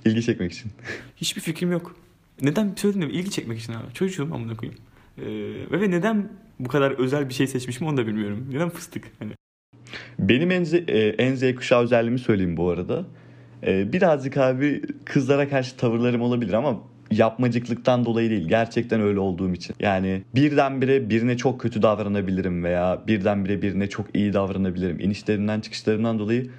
İlgi 0.06 0.24
çekmek 0.24 0.52
için. 0.52 0.72
Hiçbir 1.18 1.42
fikrim 1.42 1.72
yok. 1.72 1.96
Neden 2.42 2.74
söyledim? 2.76 3.10
İlgi 3.10 3.32
çekmek 3.32 3.60
için 3.60 3.74
abi. 3.74 3.94
Çocuğum 3.94 4.30
amına 4.34 4.58
koyayım. 4.58 4.80
Ee, 5.18 5.26
ve 5.80 5.92
neden 5.92 6.30
bu 6.60 6.70
kadar 6.70 6.92
özel 6.92 7.30
bir 7.30 7.34
şey 7.34 7.48
seçmişim 7.48 7.88
onu 7.88 7.98
da 7.98 8.08
bilmiyorum. 8.08 8.46
Neden 8.52 8.70
fıstık? 8.70 9.04
Hani 9.20 9.32
Benim 10.20 10.52
en 10.52 10.64
Z, 10.64 10.74
e, 10.74 11.16
en 11.18 11.36
Z 11.36 11.56
kuşağı 11.56 11.84
özelliğimi 11.84 12.20
söyleyeyim 12.20 12.58
bu 12.58 12.70
arada. 12.70 13.06
E, 13.68 13.94
birazcık 13.94 14.38
abi 14.38 14.82
kızlara 15.06 15.50
karşı 15.50 15.78
tavırlarım 15.78 16.22
olabilir 16.22 16.54
ama 16.54 16.80
yapmacıklıktan 17.12 18.06
dolayı 18.06 18.30
değil. 18.30 18.48
Gerçekten 18.48 19.02
öyle 19.02 19.20
olduğum 19.20 19.54
için. 19.54 19.76
Yani 19.80 20.22
birdenbire 20.36 21.10
birine 21.10 21.38
çok 21.38 21.62
kötü 21.62 21.82
davranabilirim 21.82 22.64
veya 22.64 23.02
birdenbire 23.08 23.62
birine 23.62 23.90
çok 23.90 24.16
iyi 24.16 24.34
davranabilirim. 24.34 25.00
İnişlerimden 25.00 25.60
çıkışlarımdan 25.60 26.20
dolayı 26.20 26.50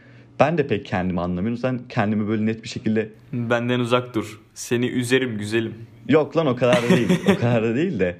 ben 0.40 0.58
de 0.58 0.66
pek 0.66 0.86
kendimi 0.86 1.20
anlamıyorum. 1.20 1.52
Yüzden 1.52 1.80
kendimi 1.88 2.28
böyle 2.28 2.46
net 2.46 2.62
bir 2.62 2.68
şekilde 2.68 3.08
Benden 3.32 3.80
uzak 3.80 4.14
dur. 4.14 4.40
Seni 4.54 4.86
üzerim 4.86 5.38
güzelim. 5.38 5.74
Yok 6.08 6.36
lan 6.36 6.46
o 6.46 6.56
kadar 6.56 6.82
da 6.82 6.96
değil. 6.96 7.08
o 7.28 7.40
kadar 7.40 7.62
da 7.62 7.74
değil 7.74 8.00
de. 8.00 8.16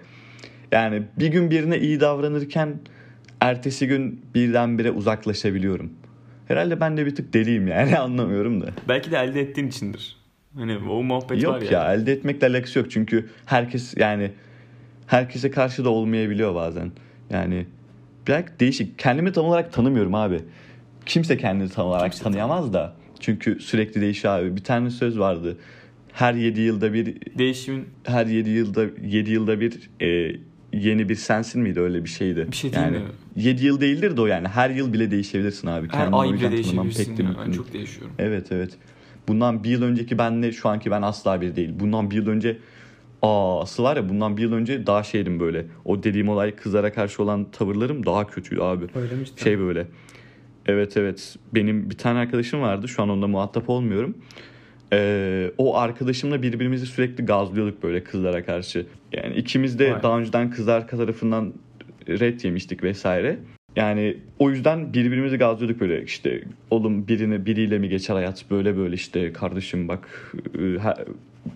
Yani 0.72 1.02
bir 1.18 1.26
gün 1.26 1.50
birine 1.50 1.78
iyi 1.78 2.00
davranırken 2.00 2.80
ertesi 3.40 3.86
gün 3.86 4.20
birdenbire 4.34 4.90
uzaklaşabiliyorum. 4.90 5.92
Herhalde 6.48 6.80
ben 6.80 6.96
de 6.96 7.06
bir 7.06 7.14
tık 7.14 7.32
deliyim 7.32 7.68
yani 7.68 7.98
anlamıyorum 7.98 8.60
da. 8.60 8.66
Belki 8.88 9.10
de 9.10 9.18
elde 9.18 9.40
ettiğin 9.40 9.68
içindir. 9.68 10.16
Hani 10.54 10.76
o 10.76 11.02
muhabbet 11.02 11.30
var 11.30 11.60
Yok 11.60 11.72
ya. 11.72 11.84
ya 11.84 11.94
elde 11.94 12.12
etmekle 12.12 12.46
alakası 12.46 12.78
yok 12.78 12.90
çünkü 12.90 13.28
herkes 13.46 13.94
yani 13.96 14.30
herkese 15.06 15.50
karşı 15.50 15.84
da 15.84 15.90
olmayabiliyor 15.90 16.54
bazen. 16.54 16.92
Yani 17.30 17.66
belki 18.28 18.48
değişik. 18.60 18.98
Kendimi 18.98 19.32
tam 19.32 19.44
olarak 19.44 19.72
tanımıyorum 19.72 20.14
abi. 20.14 20.40
Kimse 21.06 21.36
kendini 21.36 21.68
tam 21.68 21.86
olarak 21.86 22.10
Kimse 22.12 22.24
tanıyamaz 22.24 22.72
da. 22.72 22.94
Çünkü 23.20 23.60
sürekli 23.60 24.00
değişiyor 24.00 24.38
abi. 24.38 24.56
Bir 24.56 24.64
tane 24.64 24.90
söz 24.90 25.18
vardı. 25.18 25.56
Her 26.12 26.34
7 26.34 26.60
yılda 26.60 26.92
bir 26.92 27.16
Değişimin 27.38 27.88
her 28.04 28.26
7 28.26 28.50
yılda 28.50 28.84
7 29.02 29.30
yılda 29.30 29.60
bir 29.60 29.90
e, 30.00 30.36
yeni 30.72 31.08
bir 31.08 31.14
sensin 31.14 31.62
miydi 31.62 31.80
öyle 31.80 32.04
bir 32.04 32.08
şeydi. 32.08 32.46
Bir 32.50 32.56
şey 32.56 32.72
değil 32.72 32.84
yani, 32.84 32.98
mi? 32.98 33.04
7 33.36 33.66
yıl 33.66 33.80
değildir 33.80 34.16
de 34.16 34.20
o 34.20 34.26
yani 34.26 34.48
her 34.48 34.70
yıl 34.70 34.92
bile 34.92 35.10
değişebilirsin 35.10 35.68
abi. 35.68 35.88
Her 35.88 35.92
Kendini 35.92 36.16
ay 36.16 36.32
bile 36.32 36.50
değişebilirsin 36.50 37.16
pek 37.16 37.26
de 37.26 37.30
Ben 37.46 37.52
çok 37.52 37.72
değişiyorum. 37.72 38.12
Evet 38.18 38.52
evet. 38.52 38.70
Bundan 39.28 39.64
bir 39.64 39.70
yıl 39.70 39.82
önceki 39.82 40.18
benle 40.18 40.52
şu 40.52 40.68
anki 40.68 40.90
ben 40.90 41.02
asla 41.02 41.40
bir 41.40 41.56
değil. 41.56 41.70
Bundan 41.80 42.10
bir 42.10 42.16
yıl 42.16 42.26
önce 42.26 42.58
aa 43.22 43.60
asıl 43.60 43.82
var 43.82 43.96
ya 43.96 44.08
bundan 44.08 44.36
bir 44.36 44.42
yıl 44.42 44.52
önce 44.52 44.86
daha 44.86 45.02
şeydim 45.02 45.40
böyle. 45.40 45.66
O 45.84 46.02
dediğim 46.02 46.28
olay 46.28 46.56
kızlara 46.56 46.92
karşı 46.92 47.22
olan 47.22 47.50
tavırlarım 47.50 48.06
daha 48.06 48.26
kötüydü 48.26 48.62
abi. 48.62 48.84
Öyle 48.94 49.14
mi 49.14 49.26
cidden? 49.26 49.42
Şey 49.42 49.58
böyle. 49.58 49.86
Evet 50.66 50.96
evet. 50.96 51.36
Benim 51.54 51.90
bir 51.90 51.98
tane 51.98 52.18
arkadaşım 52.18 52.60
vardı. 52.60 52.88
Şu 52.88 53.02
an 53.02 53.08
onunla 53.08 53.26
muhatap 53.26 53.68
olmuyorum. 53.70 54.14
Ee, 54.92 55.50
o 55.58 55.76
arkadaşımla 55.76 56.42
birbirimizi 56.42 56.86
sürekli 56.86 57.24
gazlıyorduk 57.24 57.82
böyle 57.82 58.04
kızlara 58.04 58.44
karşı. 58.44 58.86
Yani 59.12 59.34
ikimiz 59.34 59.78
de 59.78 59.90
daha 60.02 60.18
önceden 60.18 60.50
kızlar 60.50 60.88
tarafından 60.88 61.52
red 62.08 62.40
yemiştik 62.40 62.82
vesaire. 62.82 63.38
Yani 63.76 64.16
o 64.38 64.50
yüzden 64.50 64.92
birbirimizi 64.92 65.36
gazlıyorduk 65.36 65.80
böyle 65.80 66.02
işte 66.04 66.42
oğlum 66.70 67.08
birini 67.08 67.46
biriyle 67.46 67.78
mi 67.78 67.88
geçer 67.88 68.14
hayat 68.14 68.44
böyle 68.50 68.76
böyle 68.76 68.94
işte 68.94 69.32
kardeşim 69.32 69.88
bak 69.88 70.32
e, 70.58 70.78
ha- 70.78 70.96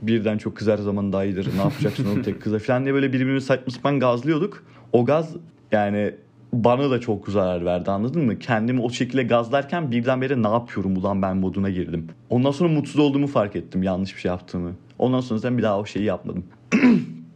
birden 0.02 0.38
çok 0.38 0.56
kız 0.56 0.68
her 0.68 0.76
zaman 0.76 1.12
daha 1.12 1.24
iyidir 1.24 1.46
ne 1.56 1.62
yapacaksın 1.62 2.06
oğlum 2.06 2.22
tek 2.22 2.42
kıza 2.42 2.58
falan 2.58 2.84
diye 2.84 2.94
böyle 2.94 3.12
birbirimizi 3.12 3.46
saçma 3.46 3.72
sapan 3.72 4.00
gazlıyorduk. 4.00 4.64
O 4.92 5.04
gaz 5.04 5.36
yani 5.72 6.14
bana 6.54 6.90
da 6.90 7.00
çok 7.00 7.28
zarar 7.28 7.64
verdi 7.64 7.90
anladın 7.90 8.24
mı? 8.24 8.38
Kendimi 8.38 8.80
o 8.80 8.90
şekilde 8.90 9.22
gazlarken 9.22 9.90
birdenbire 9.90 10.42
ne 10.42 10.48
yapıyorum 10.48 10.96
ulan 10.96 11.22
ben 11.22 11.36
moduna 11.36 11.70
girdim. 11.70 12.08
Ondan 12.30 12.50
sonra 12.50 12.68
mutsuz 12.72 12.98
olduğumu 12.98 13.26
fark 13.26 13.56
ettim 13.56 13.82
yanlış 13.82 14.14
bir 14.16 14.20
şey 14.20 14.28
yaptığımı. 14.28 14.72
Ondan 14.98 15.20
sonra 15.20 15.38
zaten 15.38 15.58
bir 15.58 15.62
daha 15.62 15.78
o 15.80 15.86
şeyi 15.86 16.04
yapmadım. 16.04 16.44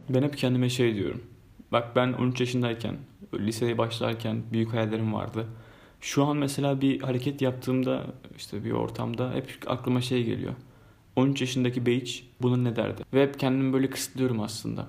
Ben 0.09 0.23
hep 0.23 0.37
kendime 0.37 0.69
şey 0.69 0.95
diyorum. 0.95 1.21
Bak 1.71 1.95
ben 1.95 2.13
13 2.13 2.39
yaşındayken, 2.39 2.95
liseye 3.33 3.77
başlarken 3.77 4.37
büyük 4.51 4.73
hayallerim 4.73 5.13
vardı. 5.13 5.45
Şu 6.01 6.25
an 6.25 6.37
mesela 6.37 6.81
bir 6.81 7.01
hareket 7.01 7.41
yaptığımda 7.41 8.03
işte 8.37 8.63
bir 8.63 8.71
ortamda 8.71 9.33
hep 9.33 9.45
aklıma 9.67 10.01
şey 10.01 10.23
geliyor. 10.23 10.53
13 11.15 11.41
yaşındaki 11.41 11.85
Beyiç 11.85 12.25
buna 12.41 12.57
ne 12.57 12.75
derdi? 12.75 13.01
Ve 13.13 13.23
hep 13.23 13.39
kendimi 13.39 13.73
böyle 13.73 13.89
kısıtlıyorum 13.89 14.41
aslında. 14.41 14.87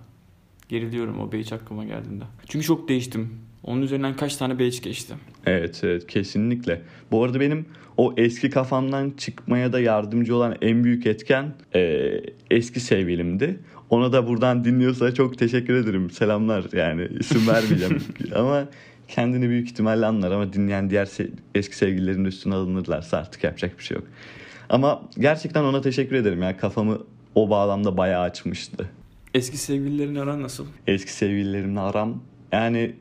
Geriliyorum 0.69 1.21
o 1.21 1.33
Beyiç 1.33 1.53
aklıma 1.53 1.85
geldiğinde. 1.85 2.25
Çünkü 2.49 2.67
çok 2.67 2.89
değiştim. 2.89 3.41
Onun 3.65 3.83
üzerinden 3.83 4.17
kaç 4.17 4.37
tane 4.37 4.59
Beyiç 4.59 4.83
geçti. 4.83 5.15
Evet 5.47 5.81
evet 5.85 6.07
kesinlikle. 6.07 6.83
Bu 7.11 7.25
arada 7.25 7.41
benim 7.41 7.67
o 7.97 8.15
eski 8.17 8.51
kafamdan 8.51 9.11
çıkmaya 9.11 9.73
da 9.73 9.81
yardımcı 9.81 10.37
olan 10.37 10.57
en 10.63 10.85
büyük 10.85 11.07
etken 11.07 11.55
e, 11.75 12.11
eski 12.51 12.81
sevgilimdi. 12.81 13.61
Ona 13.91 14.13
da 14.13 14.27
buradan 14.29 14.65
dinliyorsa 14.65 15.15
çok 15.15 15.39
teşekkür 15.39 15.75
ederim. 15.75 16.11
Selamlar 16.11 16.65
yani 16.73 17.09
isim 17.21 17.49
vermeyeceğim. 17.49 18.03
ama 18.35 18.69
kendini 19.09 19.49
büyük 19.49 19.69
ihtimalle 19.69 20.07
anlar 20.07 20.31
ama 20.31 20.53
dinleyen 20.53 20.91
diğer 20.91 21.07
se- 21.07 21.31
eski 21.55 21.77
sevgililerin 21.77 22.25
üstüne 22.25 22.55
alınırlarsa 22.55 23.17
artık 23.19 23.45
yapacak 23.45 23.79
bir 23.79 23.85
şey 23.85 23.95
yok. 23.95 24.07
Ama 24.69 25.03
gerçekten 25.19 25.63
ona 25.65 25.81
teşekkür 25.81 26.17
ederim 26.17 26.43
ya 26.43 26.57
kafamı 26.57 26.99
o 27.35 27.51
bağlamda 27.51 27.97
bayağı 27.97 28.23
açmıştı. 28.23 28.91
Eski 29.35 29.57
sevgililerin 29.59 30.15
aran 30.15 30.43
nasıl? 30.43 30.67
Eski 30.87 31.13
sevgililerimle 31.13 31.81
aram 31.81 32.23
yani 32.53 32.95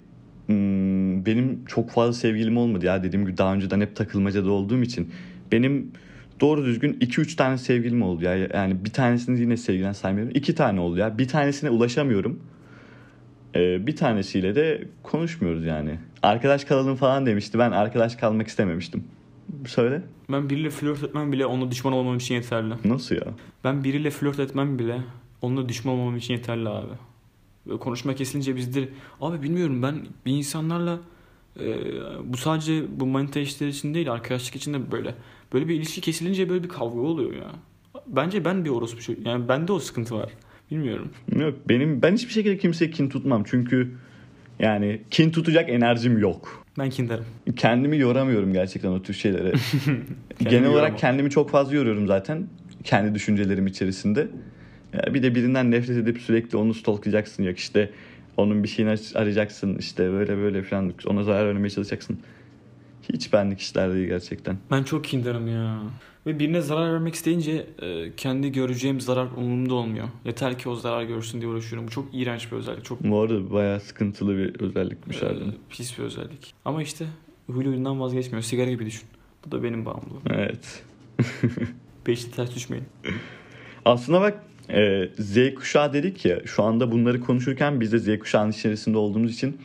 benim 1.26 1.66
çok 1.66 1.90
fazla 1.90 2.14
sevgilim 2.14 2.58
olmadı 2.58 2.86
ya. 2.86 3.04
Dediğim 3.04 3.26
gibi 3.26 3.38
daha 3.38 3.54
önceden 3.54 3.82
hep 3.82 3.96
takılmacada 3.96 4.52
olduğum 4.52 4.82
için. 4.82 5.12
Benim 5.52 5.92
doğru 6.42 6.66
düzgün 6.66 6.94
2-3 6.94 7.36
tane 7.36 7.58
sevgilim 7.58 8.02
oldu 8.02 8.24
ya. 8.24 8.38
Yani 8.38 8.86
bir 8.86 8.90
tanesini 8.90 9.40
yine 9.40 9.58
sevgiden 9.58 9.94
saymıyorum. 9.94 10.32
2 10.36 10.56
tane 10.56 10.80
oldu 10.80 10.98
ya. 10.98 11.18
Bir 11.18 11.28
tanesine 11.28 11.70
ulaşamıyorum. 11.70 12.40
Ee, 13.56 13.88
bir 13.88 13.96
tanesiyle 13.96 14.56
de 14.56 14.88
konuşmuyoruz 15.04 15.66
yani. 15.66 16.00
Arkadaş 16.24 16.66
kalalım 16.66 16.96
falan 16.96 17.26
demişti. 17.26 17.60
Ben 17.60 17.72
arkadaş 17.72 18.16
kalmak 18.16 18.48
istememiştim. 18.48 19.04
Söyle. 19.66 20.02
Ben 20.32 20.50
biriyle 20.50 20.70
flört 20.70 21.04
etmem 21.04 21.32
bile 21.32 21.46
onunla 21.46 21.72
düşman 21.72 21.94
olmam 21.94 22.18
için 22.18 22.36
yeterli. 22.36 22.74
nasıl 22.86 23.16
ya? 23.16 23.24
Ben 23.64 23.84
biriyle 23.84 24.10
flört 24.10 24.40
etmem 24.40 24.80
bile 24.80 24.98
onunla 25.42 25.70
düşman 25.70 25.96
olmam 25.96 26.18
için 26.18 26.34
yeterli 26.34 26.70
abi. 26.70 26.94
Konuşma 27.78 28.16
kesilince 28.16 28.56
bizdir. 28.56 28.90
Abi 29.22 29.44
bilmiyorum 29.44 29.84
ben 29.84 29.96
bir 30.26 30.32
insanlarla 30.32 31.00
e, 31.60 31.76
bu 32.24 32.38
sadece 32.38 32.84
bu 33.00 33.06
manita 33.06 33.40
işleri 33.40 33.70
için 33.70 33.94
değil 33.94 34.12
arkadaşlık 34.12 34.56
için 34.56 34.74
de 34.74 34.92
böyle. 34.92 35.16
Böyle 35.54 35.68
bir 35.68 35.76
ilişki 35.76 36.02
kesilince 36.02 36.50
böyle 36.50 36.64
bir 36.64 36.70
kavga 36.70 37.00
oluyor 37.00 37.34
ya. 37.34 37.52
Bence 38.08 38.46
ben 38.46 38.66
bir 38.66 38.70
orospu 38.70 39.02
çocuğu. 39.02 39.22
Yani 39.26 39.48
bende 39.48 39.72
o 39.72 39.80
sıkıntı 39.80 40.16
var. 40.16 40.30
Bilmiyorum. 40.72 41.10
Yok 41.36 41.54
benim 41.70 42.02
ben 42.02 42.14
hiçbir 42.14 42.34
şekilde 42.34 42.58
kimseye 42.58 42.92
kin 42.92 43.10
tutmam 43.10 43.44
çünkü 43.46 43.92
yani 44.60 45.02
kin 45.12 45.32
tutacak 45.32 45.70
enerjim 45.70 46.18
yok. 46.18 46.66
Ben 46.80 46.90
kinderim. 46.90 47.26
kendimi 47.56 47.98
yoramıyorum 47.98 48.54
gerçekten 48.54 48.90
o 48.90 49.02
tür 49.02 49.14
şeylere. 49.14 49.54
Genel 50.50 50.70
olarak 50.70 50.98
kendimi 50.98 51.30
çok 51.30 51.50
fazla 51.50 51.76
yoruyorum 51.76 52.08
zaten. 52.08 52.48
Kendi 52.84 53.16
düşüncelerim 53.16 53.68
içerisinde. 53.68 54.28
Ya 54.94 55.14
bir 55.14 55.24
de 55.24 55.36
birinden 55.36 55.72
nefret 55.72 55.98
edip 55.98 56.18
sürekli 56.22 56.58
onu 56.58 56.74
stalklayacaksın. 56.74 57.44
Yok 57.44 57.58
işte 57.58 57.92
onun 58.38 58.64
bir 58.64 58.68
şeyini 58.68 58.96
arayacaksın. 59.16 59.76
işte 59.78 60.12
böyle 60.12 60.38
böyle 60.38 60.64
falan. 60.64 60.94
Ona 61.06 61.24
zarar 61.24 61.48
vermeye 61.48 61.70
çalışacaksın. 61.70 62.20
Hiç 63.14 63.34
benlik 63.34 63.60
işler 63.60 63.94
değil 63.94 64.08
gerçekten. 64.08 64.58
Ben 64.72 64.84
çok 64.84 65.04
kinderim 65.06 65.48
ya. 65.48 65.80
Ve 66.26 66.40
birine 66.40 66.62
zarar 66.62 66.94
vermek 66.94 67.14
isteyince 67.16 67.66
e, 67.82 68.16
kendi 68.18 68.52
göreceğim 68.52 69.02
zarar 69.02 69.28
umurumda 69.38 69.74
olmuyor. 69.74 70.08
Yeter 70.26 70.58
ki 70.60 70.70
o 70.70 70.76
zarar 70.76 71.04
görsün 71.04 71.42
diye 71.42 71.52
uğraşıyorum. 71.52 71.88
Bu 71.88 71.92
çok 71.92 72.06
iğrenç 72.14 72.52
bir 72.52 72.58
özellik. 72.58 72.86
Çok 72.86 73.04
Bu 73.04 73.20
arada 73.22 73.52
bayağı 73.52 73.80
sıkıntılı 73.80 74.38
bir 74.38 74.60
özellikmiş 74.60 75.24
e, 75.24 75.26
harbiden. 75.26 75.54
pis 75.70 75.98
bir 76.00 76.04
özellik. 76.04 76.54
Ama 76.66 76.84
işte 76.84 77.06
huylu 77.48 77.70
huyundan 77.70 78.00
vazgeçmiyor. 78.00 78.42
Sigara 78.44 78.70
gibi 78.70 78.86
düşün. 78.86 79.08
Bu 79.46 79.52
da 79.52 79.64
benim 79.64 79.86
bağımlılığım. 79.86 80.22
Evet. 80.30 80.84
Beşli 82.08 82.32
ters 82.32 82.56
düşmeyin. 82.56 82.86
Aslında 83.86 84.22
bak 84.22 84.44
e, 84.74 85.10
Z 85.20 85.56
kuşağı 85.56 85.94
dedik 85.94 86.26
ya 86.26 86.40
şu 86.46 86.64
anda 86.64 86.92
bunları 86.92 87.20
konuşurken 87.22 87.82
biz 87.82 87.92
de 87.92 88.00
Z 88.00 88.20
kuşağının 88.20 88.52
içerisinde 88.52 88.98
olduğumuz 88.98 89.34
için 89.34 89.58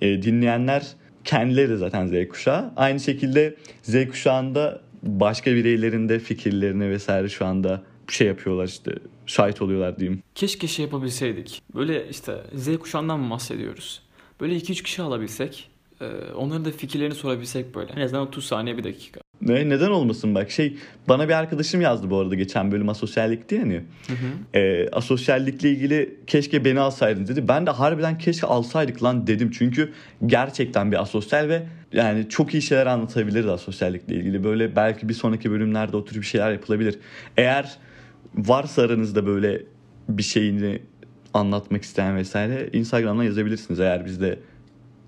e, 0.00 0.22
dinleyenler 0.22 0.86
kendileri 1.24 1.76
zaten 1.76 2.06
Z 2.06 2.28
kuşağı. 2.28 2.72
Aynı 2.76 3.00
şekilde 3.00 3.56
Z 3.82 4.08
kuşağında 4.08 4.80
başka 5.02 5.54
bireylerin 5.54 6.08
de 6.08 6.18
fikirlerini 6.18 6.90
vesaire 6.90 7.28
şu 7.28 7.46
anda 7.46 7.82
şey 8.08 8.26
yapıyorlar 8.26 8.68
işte 8.68 8.92
şahit 9.26 9.62
oluyorlar 9.62 9.98
diyeyim. 9.98 10.22
Keşke 10.34 10.66
şey 10.66 10.84
yapabilseydik. 10.84 11.62
Böyle 11.74 12.08
işte 12.08 12.34
Z 12.54 12.78
kuşağından 12.78 13.20
mı 13.20 13.30
bahsediyoruz? 13.30 14.02
Böyle 14.40 14.56
2-3 14.56 14.82
kişi 14.82 15.02
alabilsek. 15.02 15.70
e, 16.00 16.04
onların 16.34 16.64
da 16.64 16.70
fikirlerini 16.70 17.14
sorabilsek 17.14 17.74
böyle. 17.74 17.92
En 17.92 18.00
azından 18.00 18.26
30 18.26 18.44
saniye 18.44 18.78
bir 18.78 18.84
dakika. 18.84 19.20
Ne, 19.42 19.68
neden 19.68 19.90
olmasın 19.90 20.34
bak 20.34 20.50
şey 20.50 20.76
bana 21.08 21.28
bir 21.28 21.34
arkadaşım 21.34 21.80
yazdı 21.80 22.10
bu 22.10 22.18
arada 22.18 22.34
geçen 22.34 22.72
bölüm 22.72 22.88
asosyallikti 22.88 23.54
yani. 23.54 23.80
Hı 24.06 24.12
hı. 24.12 24.58
e, 24.58 24.88
asosyallikle 24.90 25.70
ilgili 25.70 26.16
keşke 26.26 26.64
beni 26.64 26.80
alsaydın 26.80 27.26
dedi. 27.26 27.48
Ben 27.48 27.66
de 27.66 27.70
harbiden 27.70 28.18
keşke 28.18 28.46
alsaydık 28.46 29.02
lan 29.02 29.26
dedim. 29.26 29.50
Çünkü 29.50 29.92
gerçekten 30.26 30.92
bir 30.92 31.00
asosyal 31.02 31.48
ve 31.48 31.62
yani 31.92 32.28
çok 32.28 32.54
iyi 32.54 32.62
şeyler 32.62 32.86
anlatabiliriz 32.86 33.46
asosyallikle 33.46 34.14
ilgili. 34.14 34.44
Böyle 34.44 34.76
belki 34.76 35.08
bir 35.08 35.14
sonraki 35.14 35.50
bölümlerde 35.50 35.96
o 35.96 36.04
tür 36.04 36.16
bir 36.16 36.26
şeyler 36.26 36.52
yapılabilir. 36.52 36.98
Eğer 37.36 37.76
varsa 38.34 38.82
aranızda 38.82 39.26
böyle 39.26 39.62
bir 40.08 40.22
şeyini 40.22 40.82
anlatmak 41.34 41.82
isteyen 41.82 42.16
vesaire 42.16 42.68
Instagram'dan 42.72 43.22
yazabilirsiniz. 43.22 43.80
Eğer 43.80 44.06
biz 44.06 44.20
de 44.20 44.38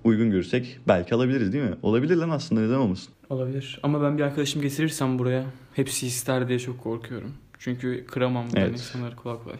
uygun 0.04 0.30
görürsek 0.30 0.78
belki 0.88 1.14
alabiliriz 1.14 1.52
değil 1.52 1.64
mi? 1.64 1.74
Olabilir 1.82 2.16
lan 2.16 2.30
aslında 2.30 2.60
neden 2.60 2.74
olmasın? 2.74 3.14
Olabilir. 3.32 3.80
Ama 3.82 4.02
ben 4.02 4.18
bir 4.18 4.22
arkadaşım 4.22 4.62
getirirsem 4.62 5.18
buraya 5.18 5.44
hepsi 5.74 6.06
ister 6.06 6.48
diye 6.48 6.58
çok 6.58 6.82
korkuyorum. 6.82 7.32
Çünkü 7.58 8.04
kıramam 8.06 8.46
ben 8.54 8.60
Evet. 8.60 8.72
insanları 8.72 9.16
kolay 9.16 9.38
kolay. 9.44 9.56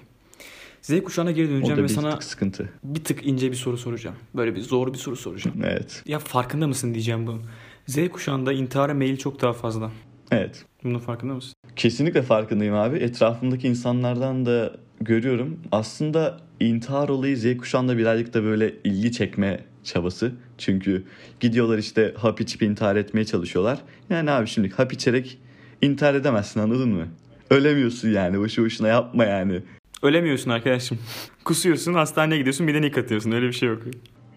Z 0.82 1.02
kuşağına 1.04 1.30
geri 1.30 1.50
döneceğim 1.50 1.78
ve 1.78 1.82
bir 1.82 1.88
sana 1.88 2.10
tık 2.10 2.24
sıkıntı. 2.24 2.68
bir 2.84 3.04
tık 3.04 3.26
ince 3.26 3.50
bir 3.50 3.56
soru 3.56 3.78
soracağım. 3.78 4.16
Böyle 4.34 4.54
bir 4.54 4.60
zor 4.60 4.92
bir 4.92 4.98
soru 4.98 5.16
soracağım. 5.16 5.56
Evet. 5.64 6.02
Ya 6.06 6.18
farkında 6.18 6.66
mısın 6.66 6.94
diyeceğim 6.94 7.26
bunu. 7.26 7.40
Z 7.86 8.08
kuşağında 8.08 8.52
intihara 8.52 8.94
meyil 8.94 9.16
çok 9.16 9.40
daha 9.42 9.52
fazla. 9.52 9.90
Evet. 10.30 10.64
Bunun 10.84 10.98
farkında 10.98 11.34
mısın? 11.34 11.54
Kesinlikle 11.76 12.22
farkındayım 12.22 12.74
abi. 12.74 12.96
Etrafımdaki 12.96 13.68
insanlardan 13.68 14.46
da 14.46 14.76
görüyorum. 15.00 15.60
Aslında 15.72 16.40
intihar 16.60 17.08
olayı 17.08 17.36
Z 17.36 17.56
kuşağında 17.56 17.98
birazcık 17.98 18.34
da 18.34 18.42
böyle 18.44 18.74
ilgi 18.84 19.12
çekme 19.12 19.64
çabası. 19.84 20.32
Çünkü 20.58 21.04
gidiyorlar 21.40 21.78
işte 21.78 22.14
hap 22.18 22.40
içip 22.40 22.62
intihar 22.62 22.96
etmeye 22.96 23.24
çalışıyorlar. 23.24 23.78
Yani 24.10 24.30
abi 24.30 24.46
şimdi 24.46 24.70
hap 24.70 24.92
içerek 24.92 25.38
intihar 25.82 26.14
edemezsin 26.14 26.60
anladın 26.60 26.88
mı? 26.88 27.08
Ölemiyorsun 27.50 28.08
yani 28.08 28.38
boşu 28.38 28.64
boşuna 28.64 28.88
yapma 28.88 29.24
yani. 29.24 29.62
Ölemiyorsun 30.02 30.50
arkadaşım. 30.50 30.98
Kusuyorsun, 31.44 31.94
hastaneye 31.94 32.38
gidiyorsun, 32.38 32.68
bir 32.68 32.74
de 32.74 32.82
nik 32.82 32.98
atıyorsun. 32.98 33.32
Öyle 33.32 33.46
bir 33.46 33.52
şey 33.52 33.68
yok. 33.68 33.82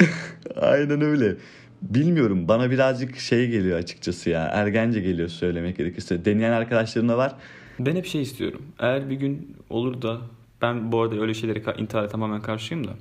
Aynen 0.55 1.01
öyle. 1.01 1.35
Bilmiyorum 1.81 2.47
bana 2.47 2.71
birazcık 2.71 3.19
şey 3.19 3.49
geliyor 3.49 3.79
açıkçası 3.79 4.29
ya. 4.29 4.41
Ergence 4.43 4.99
geliyor 4.99 5.29
söylemek 5.29 5.77
gerekirse. 5.77 6.25
Deneyen 6.25 6.51
arkadaşlarım 6.51 7.09
da 7.09 7.17
var. 7.17 7.35
Ben 7.79 7.95
hep 7.95 8.05
şey 8.05 8.21
istiyorum. 8.21 8.61
Eğer 8.79 9.09
bir 9.09 9.15
gün 9.15 9.55
olur 9.69 10.01
da 10.01 10.21
ben 10.61 10.91
bu 10.91 11.01
arada 11.01 11.21
öyle 11.21 11.33
şeylere 11.33 11.63
intihara 11.77 12.07
tamamen 12.07 12.41
karşıyım 12.41 12.87
da. 12.87 12.91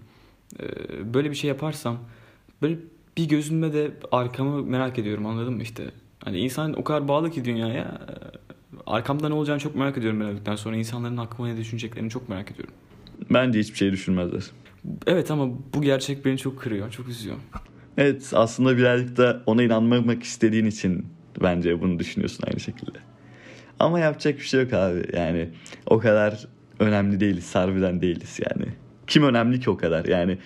böyle 1.14 1.30
bir 1.30 1.34
şey 1.36 1.48
yaparsam 1.48 1.98
böyle 2.64 2.76
bir 3.16 3.28
gözümde 3.28 3.72
de 3.72 3.90
arkamı 4.12 4.62
merak 4.62 4.98
ediyorum 4.98 5.26
anladın 5.26 5.54
mı 5.54 5.62
işte. 5.62 5.84
Hani 6.24 6.38
insan 6.38 6.72
o 6.72 6.84
kadar 6.84 7.08
bağlı 7.08 7.30
ki 7.30 7.44
dünyaya. 7.44 7.82
e, 7.84 8.14
Arkamda 8.86 9.28
ne 9.28 9.34
olacağını 9.34 9.60
çok 9.60 9.76
merak 9.76 9.98
ediyorum 9.98 10.20
öldükten 10.20 10.56
sonra. 10.56 10.76
insanların 10.76 11.16
aklıma 11.16 11.48
ne 11.50 11.56
düşüneceklerini 11.56 12.10
çok 12.10 12.28
merak 12.28 12.50
ediyorum. 12.50 12.74
Bence 13.30 13.58
hiçbir 13.60 13.76
şey 13.76 13.92
düşünmezler. 13.92 14.42
Evet 15.06 15.30
ama 15.30 15.48
bu 15.74 15.82
gerçek 15.82 16.24
beni 16.24 16.38
çok 16.38 16.60
kırıyor, 16.60 16.90
çok 16.90 17.08
üzüyor. 17.08 17.36
Evet 17.96 18.30
aslında 18.34 18.76
birazcık 18.76 19.16
da 19.16 19.42
ona 19.46 19.62
inanmamak 19.62 20.22
istediğin 20.22 20.66
için 20.66 21.06
bence 21.42 21.80
bunu 21.80 21.98
düşünüyorsun 21.98 22.44
aynı 22.46 22.60
şekilde. 22.60 22.98
Ama 23.78 24.00
yapacak 24.00 24.38
bir 24.38 24.44
şey 24.44 24.62
yok 24.62 24.72
abi. 24.72 25.02
Yani 25.16 25.48
o 25.86 25.98
kadar 25.98 26.46
önemli 26.78 27.20
değiliz. 27.20 27.54
Harbiden 27.54 28.00
değiliz 28.00 28.40
yani. 28.50 28.66
Kim 29.06 29.22
önemli 29.22 29.60
ki 29.60 29.70
o 29.70 29.76
kadar? 29.76 30.04
Yani 30.04 30.38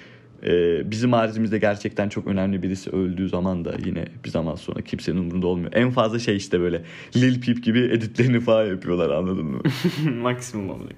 e, 0.47 0.83
bizim 0.91 1.13
haricimizde 1.13 1.59
gerçekten 1.59 2.09
çok 2.09 2.27
önemli 2.27 2.63
birisi 2.63 2.91
öldüğü 2.91 3.29
zaman 3.29 3.65
da 3.65 3.75
yine 3.87 4.05
bir 4.25 4.29
zaman 4.31 4.55
sonra 4.55 4.83
kimsenin 4.83 5.17
umurunda 5.19 5.47
olmuyor. 5.47 5.73
En 5.75 5.91
fazla 5.91 6.19
şey 6.19 6.37
işte 6.37 6.61
böyle 6.61 6.83
Lil 7.17 7.41
Peep 7.41 7.65
gibi 7.65 7.79
editlerini 7.81 8.41
falan 8.41 8.67
yapıyorlar 8.67 9.11
anladın 9.11 9.45
mı? 9.45 9.61
Maksimum 10.23 10.71
amına. 10.71 10.89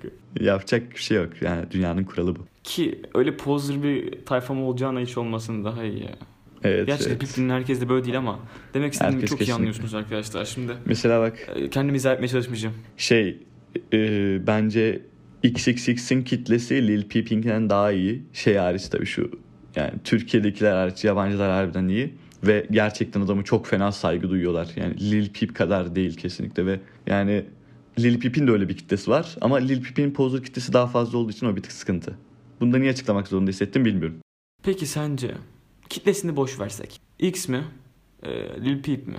Yapacak 0.41 0.91
bir 0.91 0.99
şey 1.01 1.17
yok. 1.17 1.29
Yani 1.43 1.65
dünyanın 1.71 2.05
kuralı 2.05 2.37
bu. 2.37 2.41
Ki 2.65 3.03
öyle 3.15 3.37
poser 3.37 3.83
bir 3.83 4.13
tayfam 4.27 4.63
olacağına 4.63 5.01
hiç 5.01 5.19
olmasın 5.19 5.65
daha 5.65 5.85
iyi 5.85 6.03
ya. 6.03 6.11
Evet, 6.65 6.87
Gerçi 6.87 7.05
evet. 7.09 7.21
Piplin'in 7.21 7.51
herkes 7.51 7.81
de 7.81 7.89
böyle 7.89 8.05
değil 8.05 8.19
ama 8.19 8.39
demek 8.75 8.93
istediğimi 8.93 9.15
Herkes 9.15 9.31
çok 9.31 9.39
iyi 9.39 9.39
kesinlikle. 9.39 9.55
anlıyorsunuz 9.57 9.95
arkadaşlar. 9.95 10.45
Şimdi 10.45 10.73
Mesela 10.85 11.21
bak 11.21 11.39
e, 11.57 11.71
kendimi 11.71 11.97
izah 11.97 12.13
etmeye 12.15 12.29
çalışmayacağım. 12.29 12.75
şey 12.97 13.39
e, 13.93 13.99
bence 14.47 15.03
XXX'in 15.43 16.23
kitlesi 16.23 16.89
Lil 16.89 17.09
Peep'inkinden 17.09 17.71
daha 17.71 17.93
iyi. 17.93 18.23
Şey 18.33 18.57
hariç 18.57 18.89
tabii 18.89 19.07
şu 19.07 19.31
yani 19.77 19.93
Türkiye'dekiler 20.05 20.73
hariç 20.73 21.05
yabancılar 21.05 21.51
harbiden 21.51 21.89
iyi. 21.89 22.15
Ve 22.43 22.67
gerçekten 22.71 23.21
adamı 23.21 23.45
çok 23.45 23.67
fena 23.67 23.93
saygı 23.93 24.31
duyuyorlar. 24.31 24.69
Yani 24.77 25.11
Lil 25.11 25.33
Peep 25.33 25.55
kadar 25.55 25.97
değil 25.97 26.17
kesinlikle 26.17 26.67
ve 26.67 26.81
yani 27.07 27.45
Lil 27.99 28.21
Peep'in 28.21 28.47
de 28.47 28.51
öyle 28.51 28.69
bir 28.69 28.77
kitlesi 28.77 29.11
var. 29.11 29.37
Ama 29.41 29.57
Lil 29.57 29.83
Peep'in 29.83 30.11
poser 30.11 30.43
kitlesi 30.43 30.73
daha 30.73 30.87
fazla 30.87 31.19
olduğu 31.19 31.31
için 31.31 31.47
o 31.47 31.57
bir 31.57 31.63
tık 31.63 31.73
sıkıntı. 31.73 32.15
Bunu 32.61 32.73
da 32.73 32.79
niye 32.79 32.91
açıklamak 32.91 33.29
zorunda 33.29 33.51
hissettim 33.51 33.85
bilmiyorum. 33.85 34.17
Peki 34.63 34.87
sence 34.87 35.35
kitlesini 35.89 36.37
boş 36.37 36.61
versek 36.61 37.01
X 37.19 37.49
mi? 37.49 37.65
E, 38.23 38.31
Lil 38.65 38.83
Peep 38.83 39.07
mi? 39.07 39.17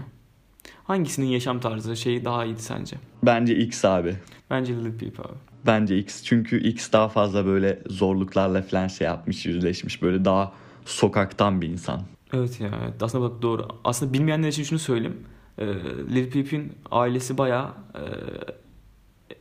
Hangisinin 0.92 1.28
yaşam 1.28 1.60
tarzı 1.60 1.98
şeyi 1.98 2.26
daha 2.26 2.46
iyiydi 2.46 2.62
sence? 2.62 2.96
Bence 3.24 3.56
X 3.56 3.86
abi. 3.86 4.16
Bence 4.50 4.74
Lil 4.74 4.98
Peep 4.98 5.20
abi. 5.20 5.38
Bence 5.66 5.98
X. 5.98 6.24
Çünkü 6.24 6.60
X 6.64 6.92
daha 6.92 7.10
fazla 7.10 7.46
böyle 7.46 7.80
zorluklarla 7.88 8.62
falan 8.62 8.88
şey 8.88 9.08
yapmış, 9.08 9.46
yüzleşmiş. 9.46 10.02
Böyle 10.02 10.26
daha 10.26 10.54
sokaktan 10.86 11.62
bir 11.62 11.68
insan. 11.68 12.02
Evet 12.34 12.62
ya 12.62 12.70
evet. 12.84 13.04
aslında 13.04 13.30
bak 13.32 13.42
doğru. 13.42 13.68
Aslında 13.84 14.14
bilmeyenler 14.14 14.48
için 14.48 14.64
şunu 14.64 14.80
söyleyeyim. 14.80 15.20
Ee, 15.58 15.66
Lil 16.10 16.32
Peep'in 16.32 16.74
ailesi 16.92 17.38
bayağı 17.38 17.68
e, 17.96 18.04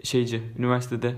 şeyci, 0.04 0.42
üniversitede 0.59 1.14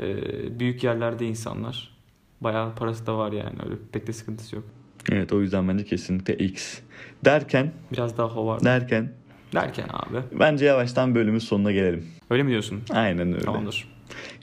e, 0.00 0.60
büyük 0.60 0.84
yerlerde 0.84 1.26
insanlar. 1.26 1.96
Bayağı 2.40 2.74
parası 2.74 3.06
da 3.06 3.18
var 3.18 3.32
yani 3.32 3.56
öyle 3.64 3.74
pek 3.92 4.06
de 4.06 4.12
sıkıntısı 4.12 4.56
yok. 4.56 4.64
Evet 5.10 5.32
o 5.32 5.40
yüzden 5.40 5.68
bence 5.68 5.84
kesinlikle 5.84 6.36
X. 6.36 6.78
Derken, 7.24 7.72
Biraz 7.92 8.18
daha 8.18 8.36
hava 8.36 8.60
derken 8.60 9.12
derken 9.54 9.86
abi. 9.90 10.18
bence 10.40 10.64
yavaştan 10.64 11.14
bölümün 11.14 11.38
sonuna 11.38 11.72
gelelim. 11.72 12.06
Öyle 12.30 12.42
mi 12.42 12.50
diyorsun? 12.50 12.80
Aynen 12.90 13.28
öyle. 13.32 13.44
Tamamdır. 13.44 13.88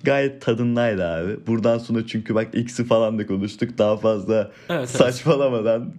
Gayet 0.03 0.41
tadındaydı 0.41 1.05
abi. 1.07 1.47
Buradan 1.47 1.77
sonra 1.77 2.07
çünkü 2.07 2.35
bak 2.35 2.47
X'i 2.53 2.83
falan 2.85 3.19
da 3.19 3.27
konuştuk. 3.27 3.77
Daha 3.77 3.97
fazla 3.97 4.35
Evet, 4.35 4.51
evet. 4.69 4.89
saçmalamadan 4.89 5.93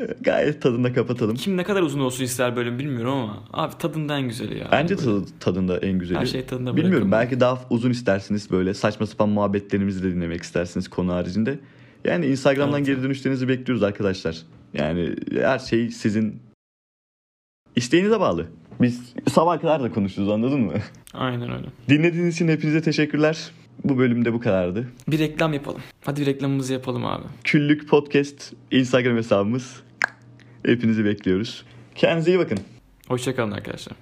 e, 0.00 0.06
gayet 0.20 0.62
tadında 0.62 0.92
kapatalım. 0.92 1.36
Kim 1.36 1.56
ne 1.56 1.64
kadar 1.64 1.82
uzun 1.82 2.00
olsun 2.00 2.24
ister 2.24 2.56
bölüm 2.56 2.78
bilmiyorum 2.78 3.12
ama 3.12 3.44
abi 3.52 3.78
tadında 3.78 4.18
en 4.18 4.28
güzeli 4.28 4.58
ya. 4.58 4.68
Bence 4.72 4.96
tadı- 4.96 5.24
tadında 5.40 5.78
en 5.78 5.98
güzeli. 5.98 6.18
Her 6.18 6.26
şey 6.26 6.46
tadında 6.46 6.76
Bilmiyorum 6.76 7.10
bırakın. 7.12 7.28
belki 7.30 7.40
daha 7.40 7.58
uzun 7.70 7.90
istersiniz 7.90 8.50
böyle 8.50 8.74
saçma 8.74 9.06
sapan 9.06 9.28
muhabbetlerimizi 9.28 10.02
de 10.02 10.10
dinlemek 10.14 10.42
istersiniz 10.42 10.88
konu 10.88 11.12
haricinde. 11.12 11.58
Yani 12.04 12.26
Instagram'dan 12.26 12.76
Evet. 12.78 12.86
geri 12.86 13.02
dönüşlerinizi 13.02 13.48
bekliyoruz 13.48 13.82
arkadaşlar. 13.82 14.36
Yani 14.74 15.14
her 15.40 15.58
şey 15.58 15.90
sizin 15.90 16.40
isteğinize 17.76 18.20
bağlı. 18.20 18.46
Biz 18.80 19.14
sabah 19.32 19.60
kadar 19.60 19.82
da 19.82 19.92
konuşuruz 19.92 20.28
anladın 20.28 20.60
mı? 20.60 20.72
Aynen 21.14 21.52
öyle. 21.52 21.66
Dinlediğiniz 21.88 22.34
için 22.34 22.48
hepinize 22.48 22.82
teşekkürler. 22.82 23.50
Bu 23.84 23.98
bölümde 23.98 24.32
bu 24.32 24.40
kadardı. 24.40 24.88
Bir 25.08 25.18
reklam 25.18 25.52
yapalım. 25.52 25.80
Hadi 26.04 26.20
bir 26.20 26.26
reklamımızı 26.26 26.72
yapalım 26.72 27.04
abi. 27.06 27.24
Küllük 27.44 27.88
Podcast 27.88 28.52
Instagram 28.70 29.16
hesabımız. 29.16 29.80
Hepinizi 30.66 31.04
bekliyoruz. 31.04 31.64
Kendinize 31.94 32.30
iyi 32.30 32.38
bakın. 32.38 32.58
Hoşçakalın 33.08 33.50
arkadaşlar. 33.52 33.96